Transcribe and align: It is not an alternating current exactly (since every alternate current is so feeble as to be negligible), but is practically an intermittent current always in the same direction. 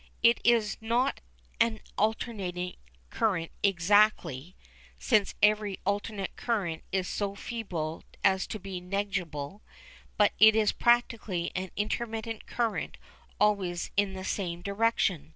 It 0.23 0.41
is 0.43 0.77
not 0.81 1.21
an 1.59 1.79
alternating 1.95 2.73
current 3.11 3.51
exactly 3.61 4.55
(since 4.97 5.35
every 5.43 5.79
alternate 5.85 6.35
current 6.35 6.83
is 6.91 7.07
so 7.07 7.35
feeble 7.35 8.03
as 8.23 8.47
to 8.47 8.57
be 8.57 8.81
negligible), 8.81 9.61
but 10.17 10.33
is 10.39 10.71
practically 10.71 11.51
an 11.55 11.69
intermittent 11.75 12.47
current 12.47 12.97
always 13.39 13.91
in 13.95 14.13
the 14.13 14.25
same 14.25 14.63
direction. 14.63 15.29